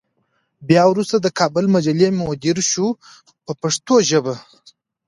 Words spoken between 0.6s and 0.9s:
بیا